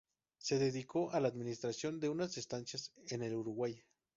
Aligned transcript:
Se 0.39 0.57
dedicó 0.57 1.11
a 1.11 1.19
la 1.19 1.27
administración 1.27 1.99
de 1.99 2.09
unas 2.09 2.35
estancias 2.35 2.91
en 3.09 3.21
el 3.21 3.35
Uruguay. 3.35 3.83